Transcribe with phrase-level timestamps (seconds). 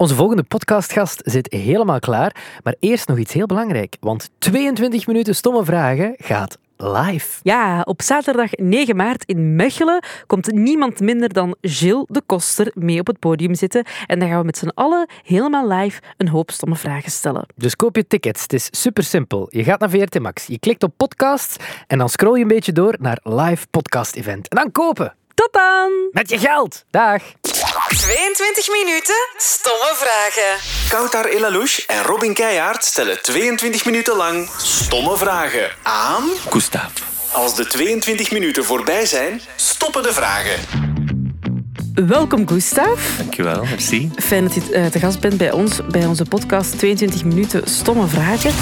[0.00, 5.34] Onze volgende podcastgast zit helemaal klaar, maar eerst nog iets heel belangrijk, want 22 minuten
[5.34, 7.40] stomme vragen gaat live.
[7.42, 13.00] Ja, op zaterdag 9 maart in Mechelen komt niemand minder dan Gilles de Koster mee
[13.00, 13.84] op het podium zitten.
[14.06, 17.46] En dan gaan we met z'n allen helemaal live een hoop stomme vragen stellen.
[17.56, 19.46] Dus koop je tickets, het is super simpel.
[19.50, 21.56] Je gaat naar VRT Max, je klikt op podcasts
[21.86, 24.48] en dan scroll je een beetje door naar live podcast event.
[24.48, 25.17] En dan kopen!
[25.38, 26.08] Tot dan!
[26.12, 26.84] Met je geld!
[26.90, 27.22] Dag!
[27.88, 30.60] 22 minuten stomme vragen.
[30.88, 36.24] Koutar Elalouche en Robin Keijaard stellen 22 minuten lang stomme vragen aan...
[36.50, 36.90] Gustav.
[37.32, 40.60] Als de 22 minuten voorbij zijn, stoppen de vragen.
[41.94, 43.00] Welkom Gustav.
[43.16, 44.10] Dankjewel, merci.
[44.16, 48.06] Fijn dat je eh, te gast bent bij ons, bij onze podcast 22 minuten stomme
[48.06, 48.52] vragen.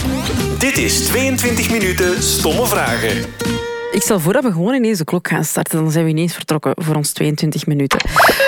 [0.58, 3.55] Dit is 22 minuten stomme vragen.
[3.92, 5.78] Ik stel voor dat we gewoon ineens de klok gaan starten.
[5.78, 7.98] Dan zijn we ineens vertrokken voor ons 22 minuten.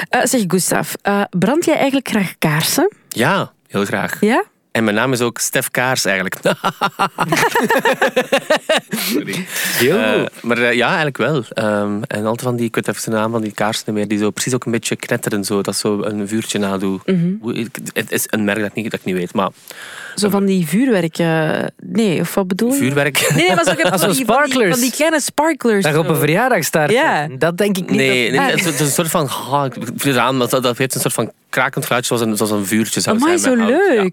[0.08, 2.92] Eh, zeg Gustav, eh, brand jij eigenlijk graag kaarsen?
[3.08, 4.20] Ja, heel graag.
[4.20, 4.44] Ja?
[4.78, 6.36] En mijn naam is ook Stef Kaars eigenlijk.
[8.90, 9.46] Sorry.
[9.78, 10.42] Heel goed.
[10.42, 11.42] maar eh, ja, eigenlijk wel.
[11.52, 14.18] Ehm, en altijd van die, ik weet even de naam van die kaarsen meer, die
[14.18, 16.46] zo precies ook een beetje knetteren, zo, dat zo een vuurtje.
[17.40, 19.48] Hoe- ik- Het is een merk dat ik niet, dat ik niet weet, maar
[20.14, 21.18] Zo van die vuurwerk...
[21.18, 21.50] eh,
[21.82, 22.76] nee, of wat bedoel je?
[22.78, 23.30] vuurwerk.
[23.34, 24.70] Nee, maar zo, van, zo die, van, die, sparklers.
[24.70, 25.82] van die kleine sparklers.
[25.84, 26.90] Dat je op een verjaardag start.
[26.90, 27.28] Ja.
[27.38, 27.98] Dat denk ik niet.
[27.98, 29.24] Nee, dat- nee, het is- het is een soort van.
[29.24, 32.30] Oh, ik vind het aan, maar dat, dat heeft een soort van krakend geluidje, zoals
[32.30, 33.58] een, zoals een vuurtje zou Amai, zijn.
[33.58, 34.10] zo ja.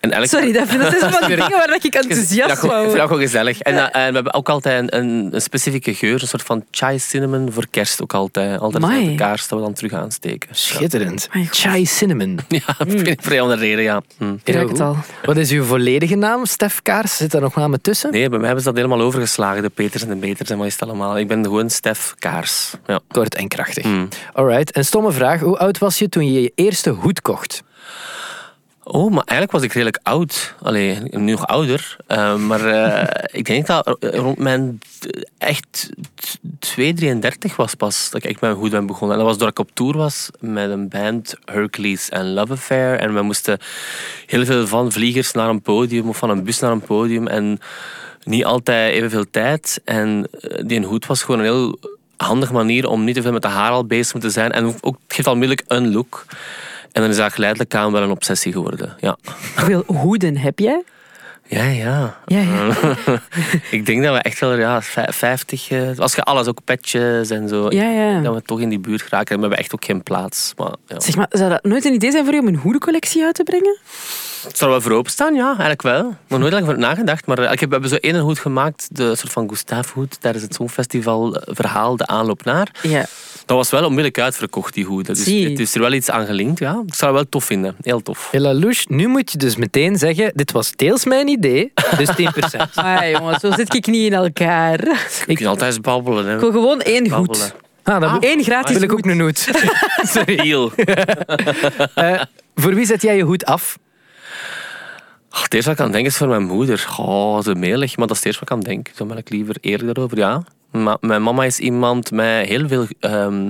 [0.00, 0.12] Leuk.
[0.12, 2.96] En elk, Sorry, dat, dat is van die dingen waar ik enthousiast van vind word.
[2.96, 3.60] dat gewoon gezellig.
[3.60, 6.64] En, eh, en we hebben ook altijd een, een, een specifieke geur, een soort van
[6.70, 8.60] chai cinnamon voor kerst ook altijd.
[8.60, 10.48] Altijd dezelfde kaars dat we dan terug aansteken.
[10.52, 11.28] Schitterend.
[11.50, 12.38] Chai cinnamon.
[12.48, 14.02] Ja, ja vrij onder reden, ja.
[14.18, 14.34] Hm.
[14.44, 14.96] Ik het al.
[15.24, 17.16] Wat is uw volledige naam, Stef Kaars?
[17.16, 18.10] Zit daar nog namen tussen?
[18.10, 19.62] Nee, bij mij hebben ze dat helemaal overgeslagen.
[19.62, 21.18] De Peters en de Beters en wat is het allemaal.
[21.18, 22.70] Ik ben gewoon Stef Kaars.
[22.86, 23.00] Ja.
[23.08, 23.84] Kort en krachtig.
[23.84, 24.08] Mm.
[24.32, 24.70] Alright.
[24.70, 25.40] En stomme vraag.
[25.40, 27.62] Hoe oud was je toen je je eerste hoed kocht?
[28.90, 30.54] Oh, maar eigenlijk was ik redelijk oud.
[30.62, 31.96] Allee, nu nog ouder.
[32.06, 35.90] Eh, maar eh, ik denk dat rond mijn eh, echt
[36.58, 39.16] 2, 33 was pas dat ik met mijn hoed ben begonnen.
[39.16, 42.98] En dat was doordat ik op tour was met een band Hercules en Love Affair.
[42.98, 43.58] En we moesten
[44.26, 47.26] heel veel van vliegers naar een podium of van een bus naar een podium.
[47.26, 47.60] En
[48.28, 49.80] niet altijd evenveel tijd.
[49.84, 51.78] En eh, die hoed was gewoon een heel
[52.16, 54.52] handige manier om niet te veel met de haar al bezig te zijn.
[54.52, 56.24] En ook, het geeft onmiddellijk een look.
[56.98, 58.96] En dan is dat geleidelijk aan wel een obsessie geworden.
[59.00, 59.16] Ja,
[59.56, 60.82] Hoeveel hoeden heb jij?
[61.46, 61.62] ja.
[61.64, 62.16] ja.
[62.26, 62.72] Ja, ja.
[63.70, 65.70] ik denk dat we echt wel ja, vij- 50...
[65.70, 67.66] eh, als je alles, ook petjes en zo...
[67.70, 68.20] Ja, ja.
[68.20, 69.28] Dat we toch in die buurt geraken.
[69.28, 70.52] En we hebben echt ook geen plaats.
[70.56, 71.00] Maar, ja.
[71.00, 73.42] Zeg maar, zou dat nooit een idee zijn voor je om een hoedencollectie uit te
[73.42, 73.78] brengen?
[74.42, 76.16] Het zou wel voor openstaan, ja, eigenlijk wel.
[76.28, 77.26] Nog nooit lang over nagedacht.
[77.26, 80.20] Maar eh, ik heb, we hebben zo één hoed gemaakt, de soort van Gustave hoed,
[80.20, 82.68] tijdens het Songfestival eh, verhaal De Aanloop Naar.
[82.82, 83.06] Ja.
[83.48, 85.06] Dat was wel onmiddellijk uitverkocht, die hoed.
[85.06, 85.48] Dus Zie.
[85.48, 86.82] het is er wel iets aan gelinkt, ja.
[86.86, 87.76] Ik zou het wel tof vinden.
[87.82, 88.28] Heel tof.
[88.30, 92.74] Hela Louche, nu moet je dus meteen zeggen, dit was deels mijn idee, dus 10%.
[92.74, 95.06] Ah, jongen, zo zit ik niet in elkaar.
[95.26, 96.34] Ik kan altijd eens babbelen, hè.
[96.34, 97.40] Ik wil gewoon één Babbelen.
[97.40, 97.54] goed.
[97.82, 99.34] Ah, dan Eén gratis wil ik ook een.
[101.94, 102.22] Eh,
[102.54, 103.78] voor wie zet jij je hoed af?
[105.38, 106.86] Oh, het eerste wat ik aan denk is voor mijn moeder.
[106.96, 108.96] Oh, ze melig, maar dat is het eerste wat ik aan denk.
[108.96, 110.42] Dan ben ik liever eerder daarover, ja.
[110.70, 112.86] Maar mijn mama is iemand met heel veel...
[113.00, 113.46] ehm,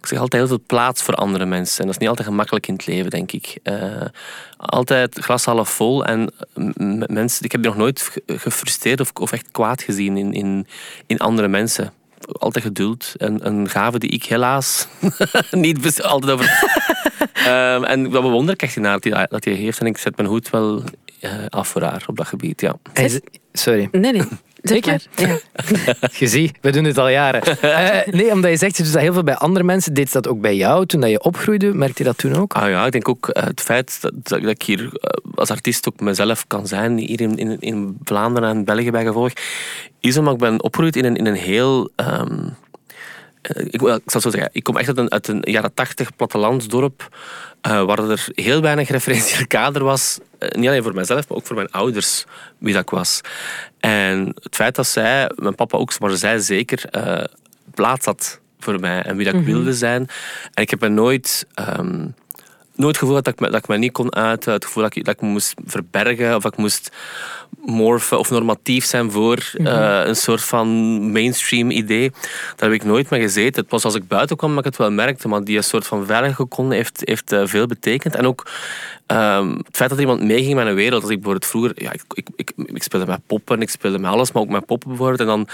[0.00, 1.78] ik zeg altijd heel veel plaats voor andere mensen.
[1.80, 3.58] En dat is niet altijd gemakkelijk in het leven, denk ik.
[3.62, 4.02] Eh,
[4.56, 6.04] altijd glas half vol.
[6.04, 10.16] En m- mensen, ik heb die nog nooit ge- gefrustreerd of, of echt kwaad gezien
[10.16, 10.66] in, in,
[11.06, 11.92] in andere mensen.
[12.32, 13.14] Altijd geduld.
[13.16, 14.86] En een gave die ik helaas
[15.50, 16.46] niet altijd over...
[17.46, 19.80] Ehm, en dat bewonder ik echt naar dat hij, dat hij heeft.
[19.80, 20.82] En ik zet mijn hoed wel
[21.20, 22.76] eh, af voor haar op dat gebied, ja.
[22.92, 23.20] Is-
[23.52, 23.88] Sorry.
[23.92, 24.22] Nee, nee.
[24.62, 25.02] Zeker?
[25.16, 25.38] Ja.
[26.18, 27.42] Je ziet, we doen dit al jaren.
[27.60, 29.94] Eh, nee, omdat je zegt, je doet dat heel veel bij andere mensen.
[29.94, 31.74] Deed ze dat ook bij jou toen dat je opgroeide?
[31.74, 32.52] Merkte je dat toen ook?
[32.54, 34.90] Ah ja, ik denk ook eh, het feit dat, dat ik hier
[35.34, 39.32] als artiest ook mezelf kan zijn, hier in, in, in Vlaanderen en België bij gevolg,
[40.00, 41.90] is omdat ik ben opgegroeid in een, in een heel...
[41.96, 42.46] ehm, eh,
[43.42, 46.16] ik, wel, ik zal zo zeggen, ik kom echt uit een, uit een jaren tachtig
[46.16, 47.08] plattelandsdorp
[47.60, 50.18] eh, waar er heel weinig referentieel kader was.
[50.38, 52.24] eh, niet alleen voor mijzelf, maar ook voor mijn ouders,
[52.58, 53.20] wie dat ik was.
[53.80, 57.24] En het feit dat zij, mijn papa ook, maar zij zeker, eh,
[57.74, 60.08] plaats had voor mij en wie dat ik wilde zijn.
[60.54, 61.46] En ik heb me nooit...
[61.54, 62.06] ehm,
[62.80, 64.52] nooit het gevoel dat ik, me, dat ik me niet kon uiten.
[64.52, 66.90] Het gevoel dat ik, dat ik me moest verbergen of dat ik moest
[67.64, 70.68] morfen of normatief zijn voor eh, een soort van
[71.12, 72.10] mainstream idee.
[72.56, 73.62] Daar heb ik nooit mee gezeten.
[73.62, 76.06] Het was als ik buiten kwam dat ik het wel merkte, maar die soort van
[76.06, 78.14] veilige gekon heeft, heeft eh, veel betekend.
[78.14, 78.46] En ook
[79.10, 81.02] ehm, het feit dat iemand meeging met een wereld.
[81.02, 84.10] Als ik bijvoorbeeld vroeger, ja, ik, ik, ik, ik speelde met poppen, ik speelde met
[84.10, 85.20] alles, maar ook met poppen bijvoorbeeld.
[85.20, 85.48] En dan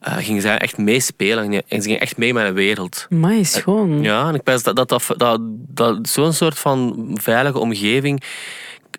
[0.00, 3.06] eh, ging zij echt meespelen en ze ging echt mee met een wereld.
[3.10, 4.02] Amai, schoon.
[4.02, 8.22] Ja, en ik dat, dat, dat, dat, dat zo'n soort van veilige omgeving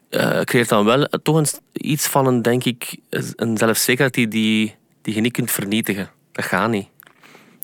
[0.10, 2.98] eh, creëert dan wel toch een, iets van een, denk ik,
[3.36, 6.10] een zelfzekerheid die, die, die je niet kunt vernietigen.
[6.32, 6.88] Dat gaat niet.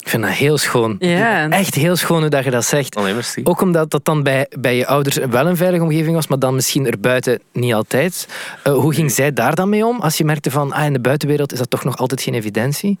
[0.08, 0.96] Ik vind dat heel schoon.
[0.98, 1.50] Ja.
[1.50, 2.96] Echt heel schoon hoe dat je dat zegt.
[2.96, 3.14] Oh, nee.
[3.44, 6.54] Ook omdat dat dan bij, bij je ouders wel een veilige omgeving was, maar dan
[6.54, 8.28] misschien erbuiten niet altijd.
[8.62, 10.00] Eh, hoe ging zij daar dan mee om?
[10.00, 12.98] Als je merkte van ah, in de buitenwereld is dat toch nog altijd geen evidentie?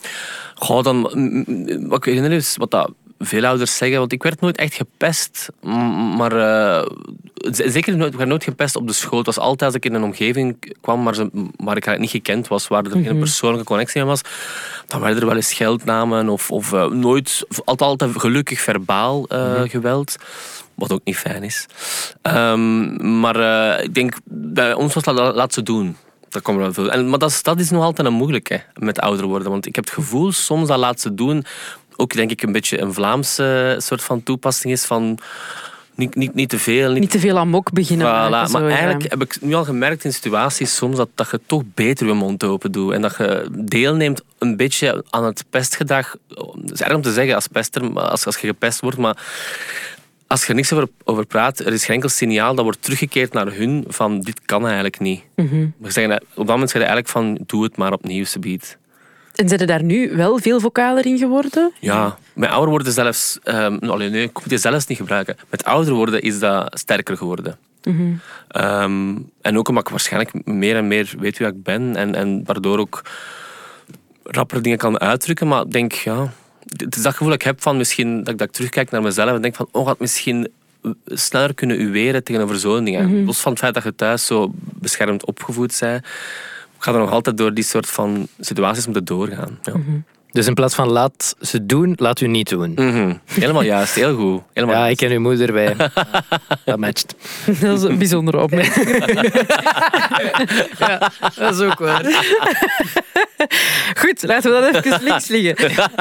[0.54, 4.22] Goh, dan, mm, mm, wat ik herinner is wat dat veel ouders zeggen, want ik
[4.22, 5.48] werd nooit echt gepest,
[6.16, 6.86] maar eh,
[7.50, 9.18] zeker nooit, ik werd nooit gepest op de school.
[9.18, 12.48] Het was altijd als ik in een omgeving kwam waar, ze, waar ik niet gekend
[12.48, 14.20] was, waar er geen persoonlijke connectie aan was,
[14.86, 19.62] dan werden er wel eens scheldnamen of, of eh, nooit, altijd, altijd gelukkig verbaal eh,
[19.64, 20.16] geweld.
[20.74, 21.66] Wat ook niet fijn is.
[22.22, 23.36] Ehm, maar
[23.82, 25.96] ik denk, bij ons was dat la- laat ze doen.
[26.28, 26.90] Dat komt wel veel.
[26.90, 29.50] En, maar dat is, dat is nog altijd een moeilijke met ouder worden.
[29.50, 31.44] Want ik heb het gevoel soms dat laat ze doen
[32.00, 35.18] ook denk ik een beetje een Vlaamse soort van toepassing is van
[35.94, 36.90] niet, niet, niet te veel.
[36.90, 38.30] Niet, Niet te veel amok beginnen Voilà, maken.
[38.30, 38.76] maar zo, ja.
[38.76, 42.12] eigenlijk heb ik nu al gemerkt in situaties soms dat, dat je toch beter je
[42.12, 42.92] mond open doet.
[42.92, 46.16] En dat je deelneemt een beetje aan het pestgedrag.
[46.62, 49.16] Het is erg om te zeggen als pester, als, als je gepest wordt, maar
[50.26, 53.32] als je er niks over, over praat, er is geen enkel signaal dat wordt teruggekeerd
[53.32, 55.22] naar hun van dit kan eigenlijk niet.
[55.78, 58.78] Maar zeggen, op dat moment zeg je eigenlijk van doe het maar opnieuw, subiet.
[59.38, 61.72] En zijn er daar nu wel veel vocaler in geworden?
[61.80, 63.38] Ja, met ouder worden zelfs...
[63.42, 65.36] ehm allee, nee, ik moet die zelfs niet gebruiken.
[65.50, 67.58] Met ouder worden is dat sterker geworden.
[68.48, 71.96] Ehm, en ook omdat ik waarschijnlijk meer en meer weet wie ik ben.
[71.96, 73.02] En, en waardoor ook
[74.22, 75.48] rapper dingen kan uitdrukken.
[75.48, 76.32] Maar ik denk, ja...
[76.76, 78.18] Het is dat gevoel dat ik heb van misschien...
[78.18, 79.68] Dat ik, dat ik terugkijk naar mezelf en denk van...
[79.72, 80.48] Oh, had misschien
[81.06, 83.24] sneller kunnen uweren tegenover zo'n dingen.
[83.24, 86.04] Los van het feit dat je thuis zo beschermd opgevoed bent...
[86.78, 89.58] Ga er nog altijd door die soort van situaties moeten doorgaan.
[89.62, 89.72] Ja.
[90.30, 92.72] Dus in plaats van laat ze doen, laat u niet doen.
[92.74, 93.14] Mhm.
[93.24, 94.42] Helemaal juist, heel goed.
[94.52, 95.02] Helemaal Ja, juist.
[95.02, 95.76] ik ken uw moeder bij.
[96.64, 97.14] Dat matcht.
[97.60, 99.04] Dat is een bijzondere opmerking.
[101.36, 102.04] Dat is ook waar.
[104.00, 105.56] Goed, laten we dat even links liggen.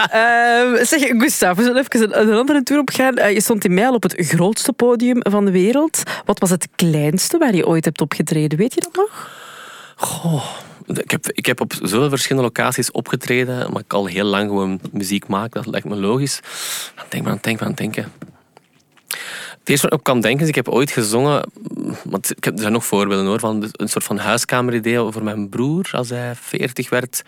[0.10, 3.16] Ehm, zeg, Gustav, we zullen even een, een andere tour op gaan.
[3.16, 6.02] Eh, je stond in Mijl op het grootste podium van de wereld.
[6.26, 8.58] Wat was het kleinste waar je ooit hebt opgetreden?
[8.58, 9.30] Weet je dat nog?
[9.96, 10.44] Goh,
[10.88, 14.80] ik, heb, ik heb op zoveel verschillende locaties opgetreden, maar ik al heel lang gewoon
[14.92, 16.40] muziek maak, dat lijkt me logisch.
[16.96, 18.12] Dan denk maar aan denken, aan het denken.
[19.60, 21.50] Het eerste wat ik kan denken is, ik heb ooit gezongen,
[22.04, 25.50] want ik heb, er zijn nog voorbeelden hoor, van een soort van huiskameridee over mijn
[25.50, 25.90] broer.
[25.92, 27.24] Als hij 40 werd,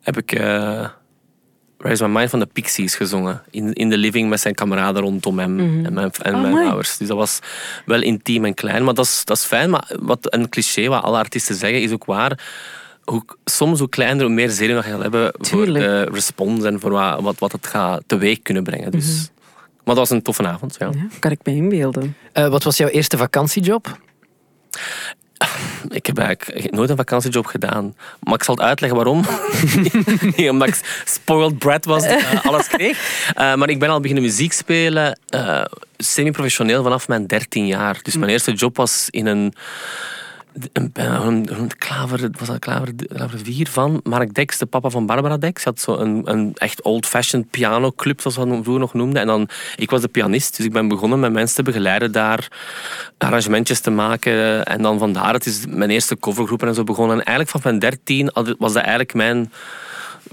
[0.00, 0.30] heb ik
[1.84, 3.42] Where is My Mind van de Pixies gezongen.
[3.50, 6.66] In, in de living met zijn kameraden rondom hem en mijn, en Oh, mijn mooi.
[6.66, 6.96] ouders.
[6.96, 7.38] Dus dat was
[7.86, 9.70] wel intiem en klein, maar dat is, dat is fijn.
[9.70, 12.38] Maar wat een cliché wat alle artiesten zeggen, is ook waar.
[13.04, 15.84] Hoe, soms hoe kleiner, hoe meer zenuwen je gaat hebben Tuurlijk.
[15.84, 18.90] voor de respons en voor wat, wat, wat het gaat teweeg kunnen brengen.
[18.90, 19.30] Dus.
[19.84, 20.90] Maar dat was een toffe avond, ja.
[20.94, 22.16] Ja, kan ik me inbeelden.
[22.32, 23.98] Eh, wat was jouw eerste vakantiejob?
[25.88, 27.94] Ik heb eigenlijk nooit een vakantiejob gedaan.
[28.20, 29.24] Maar ik zal het uitleggen waarom.
[30.36, 33.24] Niet omdat ik spoiled brat was die alles kreeg.
[33.34, 35.64] Eh, maar ik ben al beginnen muziek spelen, eh,
[35.96, 37.98] semi-professioneel vanaf mijn 13 jaar.
[38.02, 39.54] Dus mijn eerste job was in een...
[40.72, 44.90] Een, een, een, een klaver, was dat klaver, klaver 4 van Mark Dex, de papa
[44.90, 45.64] van Barbara Dex.
[45.64, 49.20] Had zo een, een echt old-fashioned pianoclub, zoals we dat vroeger nog noemden.
[49.20, 52.48] En dan, ik was de pianist, dus ik ben begonnen met mensen te begeleiden daar,
[53.18, 54.64] arrangementjes te maken.
[54.64, 57.18] En dan vandaar, het is mijn eerste covergroepen en zo begonnen.
[57.18, 59.52] En eigenlijk vanaf mijn 13 had- was dat eigenlijk mijn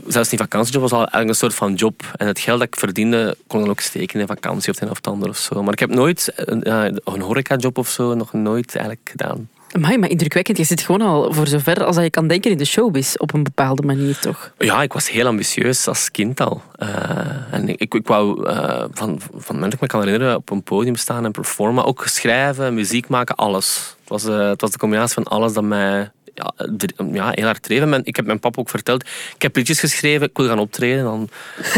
[0.07, 2.01] zelfs niet vakantiejob, was al eigenlijk een soort van job.
[2.15, 4.83] En het geld dat ik verdiende, kon ik dan ook steken in vakantie of het
[4.83, 5.63] een of het ander of zo.
[5.63, 9.49] Maar ik heb nooit een, ja, een horecajob of zo nog nooit eigenlijk gedaan.
[9.71, 10.57] Amai, maar indrukwekkend.
[10.57, 13.15] Je zit gewoon al voor zover als dat je kan denken in de showbiz.
[13.15, 14.51] Op een bepaalde manier, toch?
[14.57, 16.61] Ja, ik was heel ambitieus als kind al.
[16.75, 20.95] Eh, en ik, wou eh, van, van het ik me kan herinneren op een podium
[20.95, 21.85] staan en performen.
[21.85, 23.95] Ook schrijven, muziek maken, alles.
[23.99, 27.45] Het was, eh, het was de combinatie van alles dat mij ja, dr- ja, heel
[27.45, 27.67] hard.
[27.69, 29.03] En mijn- ik heb mijn papa ook verteld,
[29.35, 31.03] ik heb liedjes geschreven, ik wil gaan optreden.
[31.03, 31.29] Dan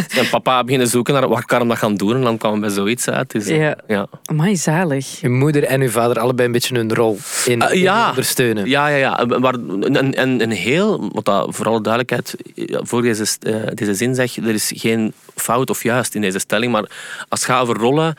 [0.08, 2.16] is mijn papa beginnen zoeken naar waar ik kan dat gaan doen.
[2.16, 3.32] En dan kwam er bij zoiets uit.
[3.32, 3.78] Dus, eh, Ja.
[3.88, 4.08] ja.
[4.26, 5.20] Amai, zalig.
[5.22, 8.10] Uw moeder en uw vader allebei een beetje hun rol in, in ja.
[8.10, 8.68] ondersteunen.
[8.70, 9.26] Ja, ja, ja.
[9.40, 13.94] Maar een, een, een heel, wat dat voor alle duidelijkheid, ja, voor deze, eh, deze
[13.94, 16.72] zin zeg, er is geen fout of juist in deze stelling.
[16.72, 16.90] Maar
[17.30, 18.16] als het gaat over rollen,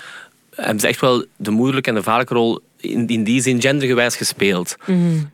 [0.55, 4.17] hebben ze echt wel de moederlijke en de vaderlijke rol in, in die zin gendergewijs
[4.17, 4.77] gespeeld.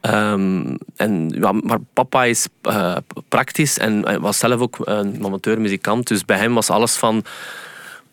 [0.00, 2.96] Ehm, en, ja, maar papa is eh,
[3.28, 6.08] praktisch en was zelf ook een amateur muzikant.
[6.08, 7.24] Dus bij hem was alles van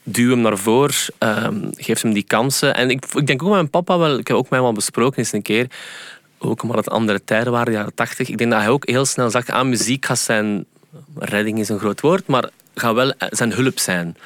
[0.03, 2.75] duw hem naar voren, ehm, geef hem die kansen.
[2.75, 4.73] En ik, ik denk ook met mijn papa wel, ik heb ook met hem al
[4.73, 5.67] besproken eens een keer,
[6.37, 8.29] ook omdat het andere tijden waren, de jaren tachtig.
[8.29, 10.65] Ik denk dat hij ook heel snel zag, aan muziek gaat zijn,
[11.15, 14.17] redding is een groot woord, maar gaat wel zijn hulp zijn.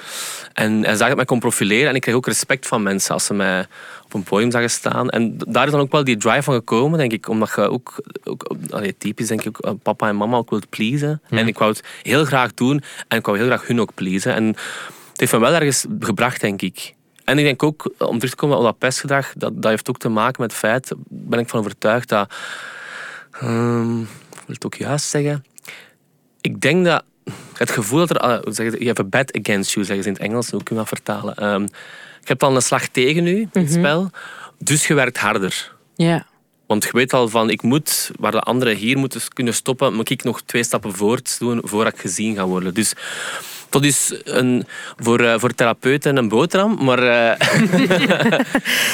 [0.54, 3.26] En hij zag dat mij kon profileren en ik kreeg ook respect van mensen als
[3.26, 3.68] ze mij
[4.06, 5.10] op een podium zagen staan.
[5.10, 8.04] En daar is dan ook wel die drive van gekomen, denk ik, omdat je ook,
[8.24, 11.22] ook allee, typisch denk ik, ook papa en mama ook wilt pleasen.
[11.30, 14.34] En ik wou het heel graag doen en ik wou heel graag hun ook pleasen.
[14.34, 14.46] En
[15.12, 16.94] het heeft me wel ergens gebracht, denk ik.
[17.24, 19.98] En ik denk ook, om terug te komen op dat pestgedrag, dat, dat heeft ook
[19.98, 22.34] te maken met het feit, ben ik van overtuigd dat,
[23.32, 24.08] ehm, ik
[24.46, 25.46] wil het ook juist zeggen,
[26.42, 27.04] ik denk dat
[27.54, 30.24] het gevoel dat er, zeg je, hebt a bet against you, zeggen ze in het
[30.24, 31.36] Engels, hoe kun je dat vertalen?
[31.36, 34.10] Ehm, je hebt al een slag tegen u in het spel,
[34.58, 35.76] dus je werkt harder.
[35.96, 36.26] Ja.
[36.68, 40.10] Want je weet al van, ik moet, waar de anderen hier moeten kunnen stoppen, moet
[40.10, 42.74] ik nog twee stappen voort doen voordat ik gezien ga worden.
[42.74, 42.94] Dus
[43.70, 44.66] dat is een,
[44.98, 47.40] voor, eh, voor therapeuten een boterham, maar eh,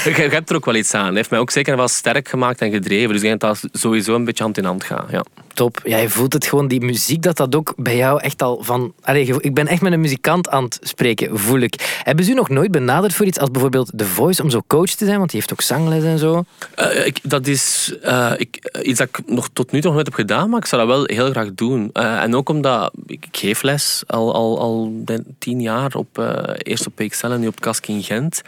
[0.04, 1.06] je, je hebt er ook wel iets aan.
[1.06, 3.08] Het heeft mij ook zeker wel sterk gemaakt en gedreven.
[3.08, 5.12] Dus ik denk dat dat sowieso een beetje hand in hand gaat.
[5.12, 5.24] Ja.
[5.58, 5.82] Top.
[5.84, 8.94] Ja, voelt het gewoon, die muziek, dat dat ook bij jou echt al van...
[9.02, 12.00] Allee, ik ben echt met een muzikant aan het spreken, voel ik.
[12.04, 14.90] Hebben ze u nog nooit benaderd voor iets als bijvoorbeeld The Voice, om zo coach
[14.90, 15.18] te zijn?
[15.18, 16.44] Want die heeft ook zangles en zo.
[16.76, 20.06] Eh, ik, dat is eh, ik, iets dat ik nog tot nu toe nog nooit
[20.06, 21.90] heb gedaan, maar ik zou dat wel heel graag doen.
[21.94, 24.94] Eh, en ook omdat ik, geef les al, al, al
[25.40, 28.42] tien jaar, op, eh, eerst op PXL en nu op Kask in Gent.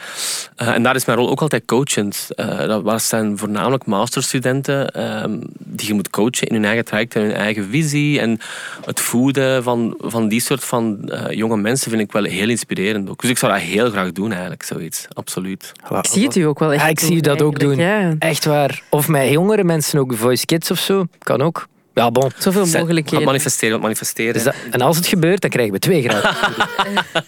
[0.55, 2.27] Eh, en daar is mijn rol ook altijd coachend.
[2.35, 7.33] Eh, dat zijn voornamelijk masterstudenten ehm, die je moet coachen in hun eigen en hun
[7.33, 8.19] eigen visie.
[8.19, 8.39] En
[8.85, 13.09] het voeden van, van die soort van eh, jonge mensen vind ik wel heel inspirerend.
[13.09, 13.21] Ook.
[13.21, 15.07] Dus ik zou dat heel graag doen eigenlijk, zoiets.
[15.13, 15.71] Absoluut.
[15.89, 17.75] Ik zie het u ook wel echt Ja, ik zie u doen, dat ook doen.
[17.75, 18.15] Ja.
[18.19, 18.81] Echt waar.
[18.89, 21.05] Of met jongere mensen ook, Voice Kids of zo.
[21.19, 21.67] Kan ook.
[21.93, 22.31] Ja, bon.
[22.37, 23.25] Zoveel mogelijkheden.
[23.25, 24.33] manifesteren, wat manifesteren.
[24.33, 26.35] Dus dat- en als het gebeurt, dan krijgen we twee graden.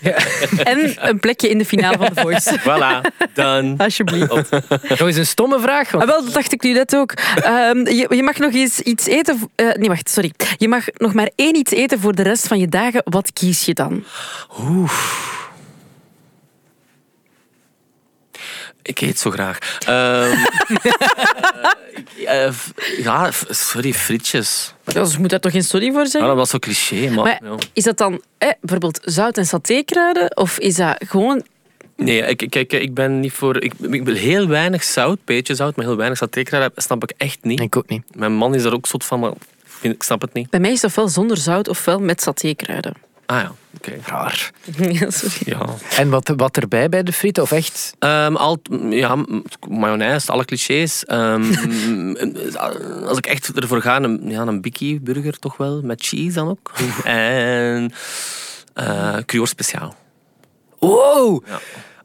[0.63, 2.59] En een plekje in de finale van The Voice.
[2.67, 3.73] Voilà, done.
[3.77, 4.29] Alsjeblieft.
[4.89, 5.91] Nog eens een stomme vraag.
[5.91, 7.11] want- Ah, wel, dat dacht ik nu net ook.
[7.35, 9.49] Ehm, je, je mag nog eens iets eten.
[9.55, 10.31] eh, nee, wacht, sorry.
[10.57, 13.01] Je mag nog maar één iets eten voor de rest van je dagen.
[13.05, 14.03] Wat kies je dan?
[18.83, 19.57] Ik eet zo graag.
[22.51, 24.73] F- ja, sorry, frietjes.
[24.85, 26.29] Ja, dus moet daar toch geen sorry voor Ja, zeggen?
[26.29, 27.23] dat was zo cliché, maar...
[27.23, 27.55] Maar ja.
[27.73, 30.37] is dat dan eh, bijvoorbeeld zout- en satékruiden?
[30.37, 31.43] Of is dat gewoon...
[31.95, 33.61] Nee, ik, kijk, ik ben niet voor...
[33.63, 37.37] Ik, ik wil heel weinig zout, beetje zout, maar heel weinig satékruiden, snap ik echt
[37.41, 37.59] niet.
[37.59, 38.03] Ik ook niet.
[38.15, 40.49] Mijn man is daar ook zot van, maar ik vind- ik snap het niet.
[40.49, 42.93] Bij mij is dat ofwel zonder zout ofwel met satékruiden.
[43.31, 43.91] Ah ja, oké.
[44.05, 44.51] Raar.
[44.77, 45.35] Ja, sorry.
[45.45, 45.65] Ja.
[45.97, 47.43] En wat, wat erbij bij de frieten?
[47.43, 47.93] Of echt...
[47.99, 49.25] Ehm, al, ja,
[49.69, 51.05] mayonaise, alle clichés.
[51.05, 51.43] Ehm,
[53.07, 56.49] als ik echt ervoor ga, een, ja, een bikkie burger toch wel, met cheese dan
[56.49, 56.71] ook.
[57.03, 57.91] En
[58.73, 59.95] eh Cure speciaal.
[60.79, 61.43] Wow!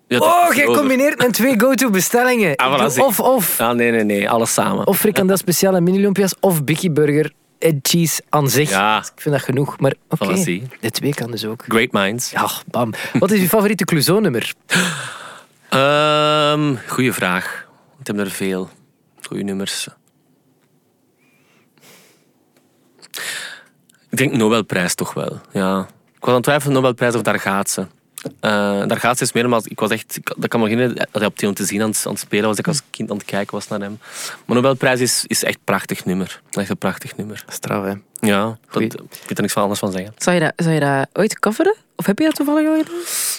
[0.09, 0.19] Ja.
[0.19, 0.81] Oh, jij over.
[0.81, 2.57] combineert mijn twee go-to bestellingen.
[2.57, 3.59] Ah, voilà, of, of.
[3.59, 4.87] Ja, nee, nee, nee, alles samen.
[4.87, 6.35] Of frikandel speciaal en mini lumpia's.
[6.41, 7.33] Of Bikkie Burger
[7.83, 8.71] cheese aan zich.
[8.71, 8.99] Ja.
[8.99, 9.79] Ik vind dat genoeg.
[9.79, 10.35] Maar oké,
[10.81, 11.65] de twee kan dus ook.
[11.69, 12.31] Great minds.
[12.31, 12.93] Ja, bam.
[13.19, 14.55] Wat is uw favoriete Clouseau-nummer?
[15.69, 17.67] Ehm goeie vraag.
[18.01, 18.71] Ik heb er veel.
[19.23, 19.89] Goeie nummers.
[24.11, 25.41] Ik denk Nobelprijs toch wel.
[25.53, 25.81] Ja.
[26.15, 27.87] Ik was aan het twijfelen Nobelprijs of daar gaat ze.
[28.41, 28.51] Eh,
[28.87, 31.47] daar gaat ze is meer, maar ik was echt, dat kan me herinneren dat hij
[31.49, 32.59] op te zien aan, het- aan het spelen was.
[32.59, 33.99] Ik als kind aan het kijken was naar hem.
[34.45, 36.41] Maar Nobelprijs is, is echt een prachtig nummer.
[36.51, 37.45] Echt een prachtig nummer.
[37.49, 37.93] Straf, hè.
[38.29, 38.93] Ja, dat, ik
[39.27, 40.15] weet er niks van anders van zeggen.
[40.19, 41.75] Zou je, dat, zou je dat ooit coveren?
[41.97, 42.95] Of heb je dat toevallig al gedaan?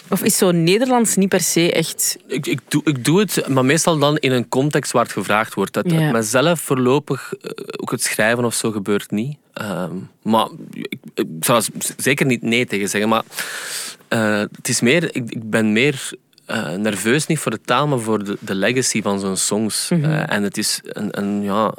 [0.09, 2.17] Of is zo Nederlands niet per se echt...
[2.27, 5.53] Ik, ik, doe, ik doe het, maar meestal dan in een context waar het gevraagd
[5.53, 5.73] wordt.
[5.73, 6.11] Dat Ja.
[6.11, 9.37] mezelf voorlopig, eh, ook het schrijven of zo, gebeurt niet.
[9.53, 13.09] Ehm, maar ik, ik zou er zeker niet nee tegen zeggen.
[13.09, 13.23] Maar
[14.07, 16.09] eh, het is meer, ik, ik ben meer
[16.45, 19.89] eh, nerveus niet voor de taal, maar voor de, de legacy van zo'n songs.
[19.91, 21.73] Eh, en het is een, een, ja,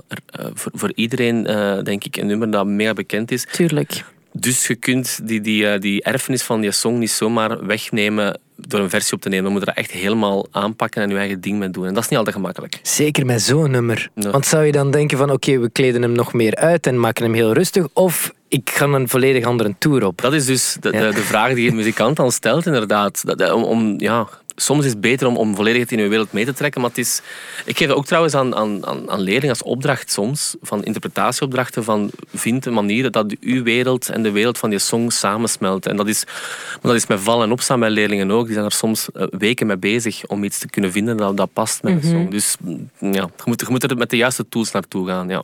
[0.55, 1.43] voor, voor iedereen,
[1.85, 3.47] denk ik, een nummer dat mega bekend is.
[3.53, 4.05] Tuurlijk.
[4.33, 8.81] Dus je kunt die, die, eh, die erfenis van die song niet zomaar wegnemen door
[8.81, 9.45] een versie op te nemen.
[9.45, 11.87] Dan moet je dat echt helemaal aanpakken en je eigen ding mee doen.
[11.87, 12.79] En dat is niet altijd gemakkelijk.
[12.83, 14.11] Zeker met zo'n nummer.
[14.15, 17.25] Want zou je dan denken van oké, we kleden hem nog meer uit en maken
[17.25, 17.87] hem heel rustig.
[17.93, 20.21] Of ik ga een volledig andere tour op.
[20.21, 21.01] Dat is dus de, Ja.
[21.09, 23.27] de, de vraag die een muzikant dan stelt, inderdaad.
[23.27, 24.29] Dat, eh, om, om, ja,
[24.61, 26.81] soms is het beter om, om volledig het in je wereld mee te trekken.
[26.81, 27.21] Maar het is,
[27.65, 31.85] ik geef dat ook trouwens aan, aan, aan aan leerlingen als opdracht soms, van interpretatieopdrachten,
[31.85, 35.91] van vind een manier dat uw wereld en de wereld van die song samensmelten.
[35.91, 36.25] En dat is,
[36.73, 38.45] maar dat is met vallen en opstaan bij leerlingen ook.
[38.45, 41.53] Die zijn er soms eh, weken mee bezig om iets te kunnen vinden dat, dat
[41.53, 42.31] past met een song.
[42.31, 45.29] Dus mm, ja, je moet, je moet er met de juiste tools naartoe gaan.
[45.29, 45.43] Ja.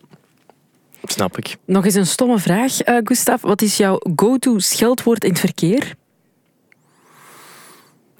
[1.04, 1.56] Snap ik.
[1.64, 3.42] Nog eens een stomme vraag, eh Gustav.
[3.42, 5.94] Wat is jouw go-to scheldwoord in het verkeer?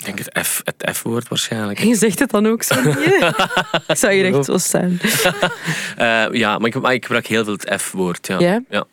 [0.06, 1.78] Ik denk het F- het F-woord waarschijnlijk.
[1.84, 2.74] Je zegt het dan ook zo?
[3.88, 4.98] Ik zou hier echt zo staan.
[5.96, 8.26] Eh, ja, maar ik, maar ik gebruik heel veel het F-woord.
[8.26, 8.38] Ja.
[8.38, 8.60] Ja?
[8.68, 8.84] Ja.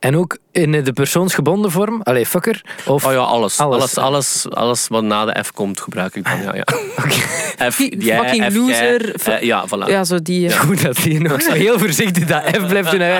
[0.00, 2.00] En ook in de persoonsgebonden vorm?
[2.02, 2.62] Allee, fucker?
[2.86, 3.04] Of...
[3.06, 3.58] Oh ja, alles.
[3.58, 3.80] Alles.
[3.80, 6.42] Alles, alles, alles, wat na de F komt, gebruik ik dan.
[6.42, 6.64] Ja, ja.
[7.70, 9.14] F, jij, Fucking F, loser.
[9.24, 9.88] Eh, ja, voilà.
[9.88, 10.48] Ja, zo die...
[10.48, 13.00] eh, Goed dat hij nog zo heel voorzichtig dat F blijft doen.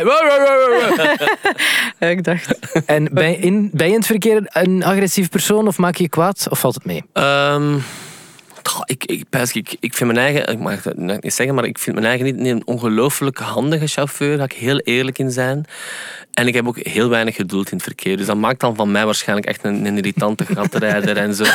[1.99, 2.59] Ja, ik dacht...
[2.87, 6.09] en ben, je in, ben je in het verkeer een agressief persoon of maak je
[6.09, 6.47] kwaad?
[6.51, 7.05] Of valt het mee?
[7.13, 7.75] Ehm,
[8.87, 11.97] ik, ik, ik, ik vind mijn eigen, ik mag het niet zeggen, maar ik vind
[11.97, 14.37] mijn eigen niet, niet een ongelooflijk handige chauffeur.
[14.37, 15.65] Daar ga ik heel eerlijk in zijn.
[16.33, 18.17] En ik heb ook heel weinig geduld in het verkeer.
[18.17, 21.45] Dus dat maakt dan van mij waarschijnlijk echt een, een irritante gatrijder en zo.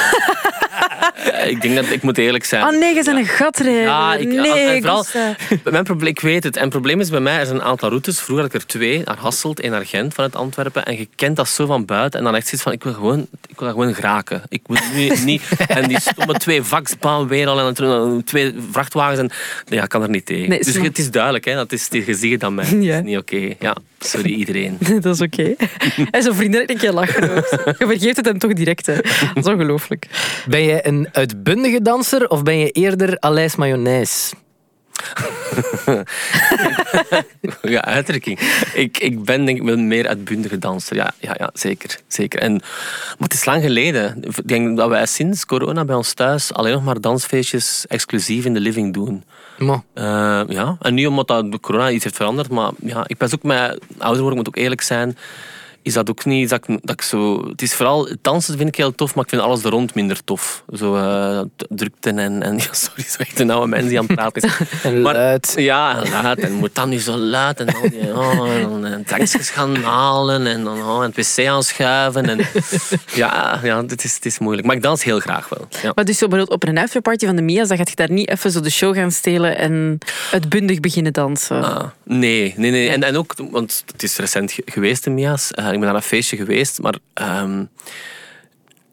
[1.24, 2.64] Eh, ik denk dat ik moet eerlijk zijn.
[2.64, 3.82] Oh nee, je bent een gatrijder.
[3.82, 5.06] Ja, ik, nee, en vooral,
[5.72, 6.56] mijn probleem, ik weet het.
[6.56, 8.20] En het probleem is bij mij, er zijn een aantal routes.
[8.20, 10.86] Vroeger had ik er twee, naar Hasselt en naar Gent vanuit Antwerpen.
[10.86, 12.20] En je kent dat zo van buiten.
[12.20, 14.42] En dan echt zoiets van, ik wil gewoon, ik wil dat gewoon geraken.
[14.50, 15.44] Ik moet nu niet...
[15.68, 19.20] En die stomme twee vaksbaan weer al en dan twee vrachtwagens.
[19.20, 19.30] En,
[19.66, 20.50] ja, ik kan er niet tegen.
[20.50, 21.54] Nee, dus het is duidelijk, hè.
[21.56, 22.66] Dat is, het aan mij.
[22.82, 22.96] Ja.
[22.96, 23.56] Dat is niet oké.
[23.60, 24.78] Ja, sorry iedereen.
[25.02, 25.56] Dat is oké.
[26.12, 27.48] En zo vrienden een keer lachen ook.
[27.78, 28.96] Je vergeeft het hem toch direct, hè.
[28.96, 30.06] Dat is ongelooflijk.
[30.48, 34.34] Ben je een uitbundige danser of ben je eerder Aleis Mayonaise?
[37.62, 38.40] Ja, uitdrukking.
[38.74, 40.96] Ik, ik ben denk ik wel meer uitbundige danser.
[40.96, 42.40] Ja, ja, ja zeker, zeker.
[42.40, 44.24] En, maar het is lang geleden.
[44.24, 48.54] Ik denk dat wij sinds corona bij ons thuis alleen nog maar dansfeestjes exclusief in
[48.54, 49.24] de living doen.
[49.94, 53.30] Eh, ja, en nu omdat dat de corona iets heeft veranderd, maar ja, ik ben
[53.34, 55.18] ook met ouder worden, ik moet ook eerlijk zijn,
[55.84, 57.48] is dat ook niet dat ik, dat ik zo...
[57.48, 60.24] Het is vooral, dansen vind ik heel tof, maar ik vind alles er rond minder
[60.24, 60.64] tof.
[60.74, 60.96] Zo
[61.56, 62.58] d- drukte en, en...
[62.62, 64.52] Ja, sorry, zo echt een oude mens die aan het praten is.
[64.84, 65.54] En Maar- luid.
[65.58, 66.40] Ja, en luid.
[66.40, 67.60] En moet dan niet zo luid.
[67.60, 70.48] En dan, die, oh, en dan drankjes gaan halen.
[70.48, 72.30] En dan oh, en het wc aanschuiven.
[72.30, 72.38] En,
[73.14, 74.68] ja, ja het, is, het is moeilijk.
[74.68, 75.68] Maar ik dans heel graag wel.
[75.82, 75.92] Ja.
[75.96, 78.30] Maar dus zo bijvoorbeeld op een afterparty van de Mia's, dan gaat je daar niet
[78.30, 79.98] even zo de show gaan stelen en
[80.32, 81.64] uitbundig beginnen dansen.
[81.64, 82.90] Ah, nee, nee, nee.
[82.90, 85.52] En, en ook, want het is recent ge- geweest in Mia's.
[85.52, 87.64] Eh, ik ben naar een feestje geweest, maar ehm,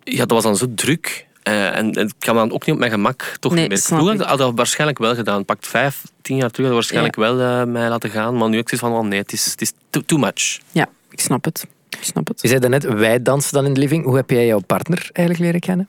[0.05, 1.27] ja, dat was dan zo druk.
[1.43, 4.13] Eh, en, en ik kan dan ook niet op mijn gemak toch Nee, niet meer.
[4.13, 4.21] ik.
[4.21, 5.45] had ik dat waarschijnlijk wel gedaan.
[5.45, 8.37] Pakt vijf, tien jaar terug had ik waarschijnlijk wel eh, mij laten gaan.
[8.37, 10.59] Maar nu heb ik zoiets van, oh nee, het is, het is too, too much.
[10.73, 11.67] Ja, ik snap het.
[11.89, 12.41] Ik snap het.
[12.43, 14.05] Je zei daarnet, wij dansen dan in de living.
[14.05, 15.89] Hoe heb jij jouw partner eigenlijk leren kennen?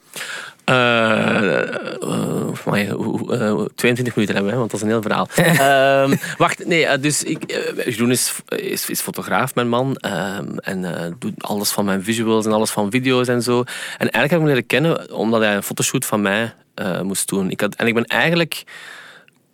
[0.70, 1.36] Eh,
[2.66, 5.28] eh, eh, 22 minuten hebben, hè, want dat is een heel verhaal.
[5.36, 9.96] Ehm, wacht, nee, eh, dus ik, eh, Jeroen is, is, is fotograaf, mijn man.
[9.96, 13.58] ehm, en eh, doet alles van mijn visuals en alles van video's en zo.
[13.60, 13.66] En
[14.10, 17.50] eigenlijk heb ik hem leren kennen omdat hij een fotoshoot van mij eh, moest doen.
[17.50, 18.64] Ik had, en ik ben eigenlijk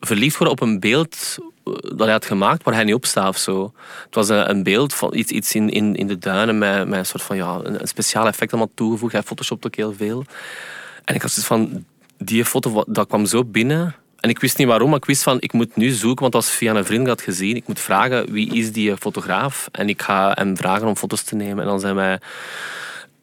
[0.00, 3.28] verliefd geworden op een beeld eh, dat hij had gemaakt waar hij niet op staat
[3.28, 3.72] of zo.
[4.04, 6.98] Het was eh, een beeld van iets, iets in, in, in de duinen met, met
[6.98, 9.12] een soort van ja, een, een speciaal effect allemaal toegevoegd.
[9.12, 10.24] Hij photoshopt ook heel veel.
[11.06, 11.84] En ik had zoiets van,
[12.18, 13.94] die foto dat kwam zo binnen.
[14.20, 16.50] En ik wist niet waarom, maar ik wist van, ik moet nu zoeken, want was
[16.50, 17.56] via een vriend dat gezien.
[17.56, 19.68] Ik moet vragen, wie is die fotograaf?
[19.72, 21.58] En ik ga hem vragen om foto's te nemen.
[21.58, 22.18] En dan zijn wij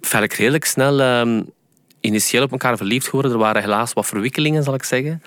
[0.02, 1.42] eigenlijk redelijk snel ehm,
[2.04, 3.32] initieel op elkaar verliefd geworden.
[3.32, 5.24] Er waren helaas wat verwikkelingen, zal ik zeggen.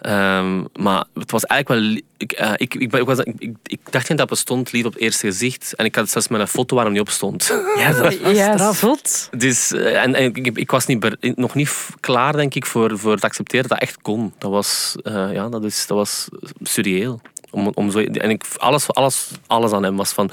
[0.00, 2.00] Ehm, maar het was eigenlijk wel...
[2.16, 4.84] Ik, eh, ik, ik, ik, was, ik, ik, ik dacht niet dat het bestond, lief
[4.84, 5.74] op het eerste gezicht.
[5.74, 7.46] En ik had zelfs met een foto waar hem niet op stond.
[7.78, 9.28] Ja, dat Ja, zot.
[9.36, 13.12] Dus, eh, en, en ik, ik was niet nog niet klaar, denk ik, voor, voor
[13.12, 14.34] het accepteren dat dat echt kon.
[14.38, 16.28] Dat was, eh, ja, dat is, dat was
[16.62, 17.20] surreëel.
[17.50, 20.30] Om, om zo, en ik, alles, alles, alles aan hem was van...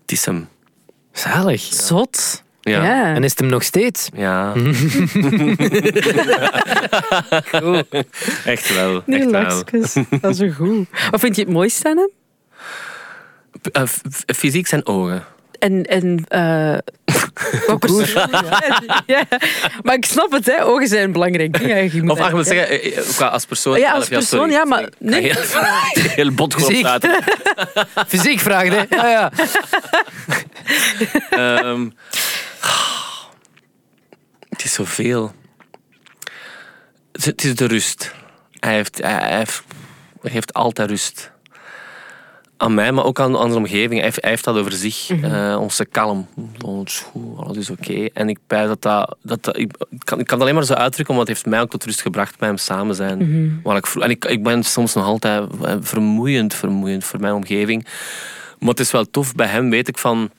[0.00, 0.48] Het is hem.
[1.12, 1.60] Zalig.
[1.60, 2.42] Zot.
[2.60, 2.84] Ja.
[2.84, 3.14] Ja.
[3.14, 4.08] En is het hem nog steeds?
[4.16, 4.52] Ja.
[8.44, 9.02] Echt wel.
[9.06, 9.42] Nee, echt wel.
[9.42, 9.92] laksjes.
[10.20, 10.86] Dat is zo goed.
[11.10, 12.10] Wat vind je het mooiste aan hem?
[13.72, 14.00] Eh, f-
[14.36, 15.24] fysiek zijn ogen.
[15.58, 16.78] En, en eh,
[17.66, 18.40] wat persoonlijk-
[19.06, 19.22] ja.
[19.82, 20.64] Maar ik snap het, hè.
[20.64, 21.58] ogen zijn belangrijk.
[21.60, 23.78] Ja, je moet Of dat- zeggen, eh, eh, qua als persoon.
[23.78, 25.20] Ja, als zelf, persoon, ja, maar nee.
[25.22, 25.34] Heel,
[26.08, 26.84] heel bot gewoon Fysiek.
[26.84, 27.10] praten.
[28.08, 28.82] Fysiek vraagt, hè?
[28.96, 29.30] Ja, ja.
[31.30, 31.88] Ehm,
[34.48, 35.32] het is zoveel.
[37.12, 38.14] Het is- de rust.
[38.60, 39.62] Hij heeft, hij heeft,
[40.22, 41.30] hij heeft altijd rust.
[42.56, 43.92] Aan mij, maar ook aan, aan zijn omgeving.
[43.94, 45.10] Hij heeft, hij heeft dat over zich.
[45.10, 46.28] Eh, onze kalm.
[46.64, 48.04] Alles is goed, alles is oké.
[48.12, 49.16] En ik bij dat dat...
[49.22, 49.70] dat, dat- ik,
[50.04, 52.00] kan, ik kan het alleen maar zo uitdrukken, want het heeft mij ook tot rust
[52.02, 53.18] gebracht bij hem samen zijn.
[53.62, 57.86] Waar ik, en ik, ik ben soms nog altijd eh, vermoeiend, vermoeiend voor mijn omgeving.
[58.58, 59.34] Maar het is wel tof.
[59.34, 60.30] Bij hem weet ik van...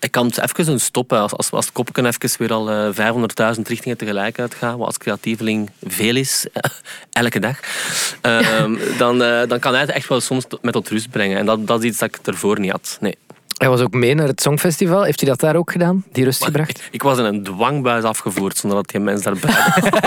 [0.00, 1.20] Ik kan het even stoppen.
[1.20, 4.98] Als, als, als het kopje even weer al eh 500.000 richtingen tegelijk uitgaat, wat als
[4.98, 6.46] creatieveling veel is,
[7.12, 7.60] elke dag,
[8.20, 11.38] ehm, dan, eh, dan kan hij het echt wel soms met tot rust brengen.
[11.38, 12.96] En dat, dat is iets dat ik ervoor niet had.
[13.00, 13.16] Nee.
[13.56, 15.02] Hij was ook mee naar het Songfestival.
[15.02, 16.04] Heeft hij dat daar ook gedaan?
[16.12, 16.82] Die rust gebracht?
[16.90, 20.02] Ik was in een dwangbuis afgevoerd zonder dat die mens daar buiten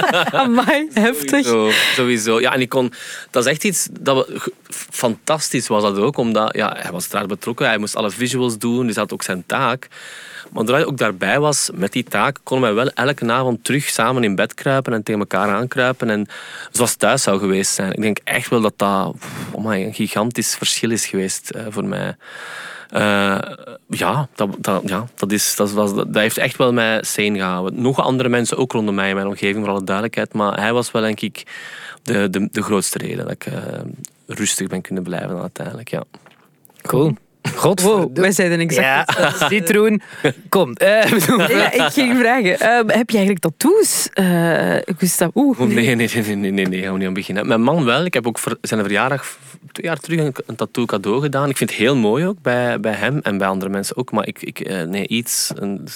[0.42, 1.46] Amai, heftig.
[1.94, 2.40] Sowieso.
[2.40, 2.92] Ja, en ik kon...
[3.30, 3.88] Dat is echt iets...
[4.00, 4.52] Dat we,
[4.90, 7.66] fantastisch was dat ook, omdat ja, hij was daar betrokken.
[7.66, 9.88] Hij moest alle visuals doen, dus hij had ook zijn taak.
[10.52, 13.88] Maar doordat hij ook daarbij was met die taak, konden wij wel elke avond terug
[13.88, 16.10] samen in bed kruipen en tegen elkaar aankruipen.
[16.10, 16.26] En
[16.70, 17.92] zoals thuis zou geweest zijn.
[17.92, 19.14] Ik denk echt wel dat dat
[19.50, 22.16] oh my, een gigantisch verschil is geweest eh, voor mij.
[22.92, 23.38] Eh,
[23.88, 27.82] ja, dat, dat, ja dat, is, dat, was, dat heeft echt wel mij sane gehouden.
[27.82, 30.32] Nog andere mensen ook rondom mij in mijn omgeving, voor alle duidelijkheid.
[30.34, 31.46] Maar hij was wel, denk ik,
[32.02, 33.62] de, de, de grootste reden dat ik eh,
[34.26, 35.88] rustig ben kunnen blijven uiteindelijk.
[35.88, 36.04] Ja.
[36.82, 37.16] Cool.
[37.54, 40.02] God, Wow, wij zeiden exact Ja, citroen.
[40.48, 40.72] Kom.
[41.10, 45.30] bedoel- Ja, ik ging vragen, ehm, heb je eigenlijk tattoos, eh Gustav?
[45.34, 47.46] Oeh, Oh, nee, nee, nee, nee, nee, nee, nee, gaan we niet aan beginnen.
[47.46, 48.04] Mijn man wel.
[48.04, 49.36] Ik heb ook voor zijn verjaardag
[49.72, 51.48] twee jaar terug een, een tattoo cadeau gedaan.
[51.48, 54.10] Ik vind het heel mooi ook, bij, bij hem en bij andere mensen ook.
[54.12, 55.52] Maar ik, ik eh, nee, iets...
[55.54, 55.88] Een,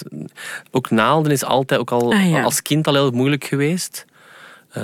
[0.71, 2.43] ook naalden is altijd, ook al Ah, ja.
[2.43, 4.05] als kind al heel moeilijk geweest.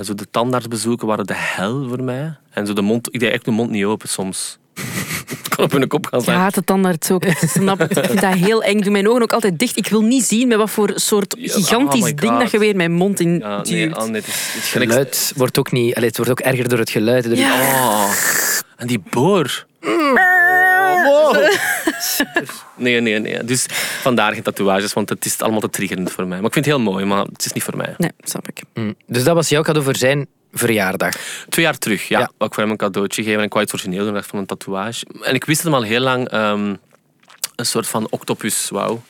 [0.03, 2.35] Zo de tandartsbezoeken waren de hel voor mij.
[2.51, 4.57] En zo de mond, ik deed echt de mond niet open soms.
[5.55, 6.39] Kon op hun kop gaan Ik staan.
[6.39, 7.25] haat het tandarts ook.
[7.25, 7.97] Ik snap het.
[7.97, 8.77] Ik vind dat heel eng.
[8.77, 9.77] Ik doe mijn ogen ook altijd dicht.
[9.77, 12.75] Ik wil niet zien met wat voor soort Ja, gigantisch oh ding dat je weer
[12.75, 13.97] mijn mond in Ja, nee, duwt.
[13.97, 15.95] Anne, het is, geluid wordt ook niet...
[15.95, 17.23] Allee, het wordt ook erger door het geluid.
[17.23, 18.11] Door die- Oh,
[18.77, 19.65] en die boor.
[22.75, 23.43] Nee, nee, nee.
[23.43, 23.65] Dus
[24.01, 26.37] vandaar geen tatoeages, want het is allemaal te triggerend voor mij.
[26.37, 27.93] Maar ik vind het heel mooi, maar het is niet voor mij.
[27.97, 28.61] Nee, snap ik.
[28.73, 28.95] Mm.
[29.07, 31.15] Dus dat was jouw cadeau voor zijn verjaardag.
[31.49, 32.25] Twee jaar terug, ja, Ja.
[32.37, 33.39] wou ik voor hem een cadeautje geven.
[33.39, 35.05] En ik wou iets origineel doen, echt van een tatoeage.
[35.21, 36.75] En ik wist het al heel lang, ehm,
[37.55, 39.01] een soort van octopus, wauw.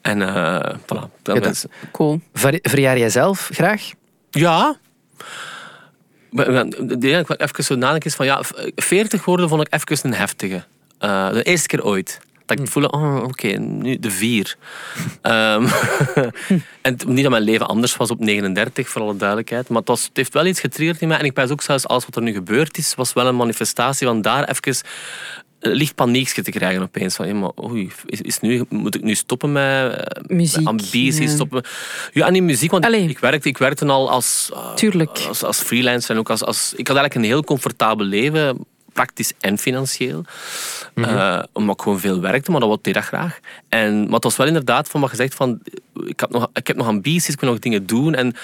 [0.00, 1.22] En eh voilà.
[1.22, 2.20] Dan dat- Cool.
[2.34, 3.90] Ver- verjaar jij zelf graag?
[4.30, 4.76] Ja.
[6.30, 8.40] Ja, even zo nadenken is van ja,
[8.76, 10.64] 40 worden vond ik even een heftige.
[10.98, 12.20] Eh, de eerste keer ooit.
[12.46, 14.56] Dat ik voelde, oh, oké, nu de vier.
[15.22, 15.66] Ehm,
[16.82, 19.68] en niet dat mijn leven anders was op 39, voor alle duidelijkheid.
[19.68, 21.18] Maar het, was, het heeft wel iets getriggerd in mij.
[21.18, 24.06] En ik pijs ook zelfs, alles wat er nu gebeurd is, was wel een manifestatie
[24.06, 24.82] van daar even
[25.62, 27.14] eh, licht paniekje te krijgen opeens.
[27.14, 30.66] Van, ja, maar oei, is, is nu, moet ik nu stoppen met, eh, Muziek, met
[30.66, 31.18] ambities?
[31.18, 31.28] ja.
[31.28, 31.64] Stoppen?
[32.12, 33.08] Ja, niet muziek, want Allee.
[33.08, 34.50] ik werkte, ik werkte al als,
[35.28, 36.10] als, als freelancer.
[36.10, 40.24] En ook als, als, ik had eigenlijk een heel comfortabel leven, praktisch en financieel.
[40.94, 43.38] Eh, omdat ik gewoon veel werkte, maar dat deed dat graag.
[43.68, 45.60] En, maar het was wel inderdaad van wat gezegd van,
[46.06, 48.14] ik, had nog, ik heb nog ambities, ik wil nog dingen doen.
[48.14, 48.34] En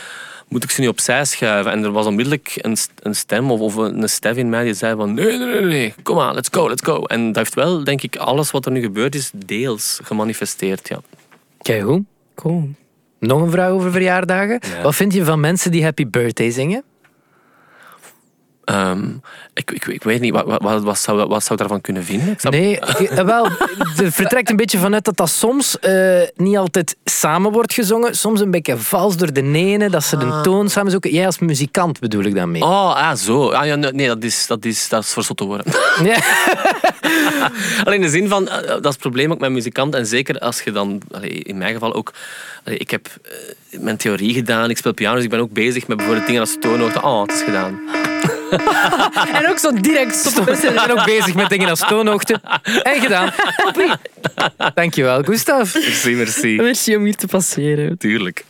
[0.48, 1.72] moet ik ze nu opzij schuiven?
[1.72, 4.96] En er was onmiddellijk een, een stem of, of een stef in mij die zei
[4.96, 7.04] van nee, nee, nee, nee, kom aan, let's go, let's go.
[7.04, 10.88] En dat heeft wel, denk ik, alles wat er nu gebeurd is, deels gemanifesteerd.
[10.88, 11.00] Ja.
[11.62, 12.04] Kijk hoe.
[12.34, 12.68] Cool.
[13.18, 14.60] Nog een vraag over verjaardagen.
[14.76, 14.82] Ja.
[14.82, 16.82] Wat vind je van mensen die Happy Birthday zingen?
[18.68, 19.08] Ehm,
[19.54, 22.36] ik, ik, ik weet niet, wat, wat, wat, zou, wat zou daarvan kunnen vinden?
[22.50, 23.44] Nee, eh, wel,
[23.96, 28.16] er vertrekt een beetje vanuit dat dat soms eh, niet altijd samen wordt gezongen.
[28.16, 31.10] Soms een beetje vals door de ene, dat ze de toon samen zoeken.
[31.10, 32.62] Jij als muzikant bedoel ik dan mee.
[32.62, 33.50] Oh, ah, zo.
[33.50, 35.66] Ah, ja, nee, dat is, dat is, dat is voor zot te worden.
[36.02, 36.16] Ja.
[37.84, 39.94] Alleen in de zin van, eh, dat is het probleem ook met muzikant.
[39.94, 42.12] En zeker als je dan, allee, in mijn geval ook...
[42.64, 43.08] allee, ik heb
[43.70, 46.56] mijn theorie gedaan, ik speel piano, dus ik ben ook bezig met bijvoorbeeld dingen als
[46.60, 47.02] toonhoogte.
[47.02, 47.80] Oh, het is gedaan.
[49.38, 50.44] En ook zo direct stoppen.
[50.44, 52.40] We zijn ook bezig met dingen als toonhoogte.
[52.82, 53.32] En gedaan.
[53.64, 53.90] Hoppie.
[54.74, 55.74] Dankjewel, Gustav.
[55.74, 56.56] Merci, merci.
[56.56, 57.98] Merci om hier te passeren.
[57.98, 58.44] Tuurlijk.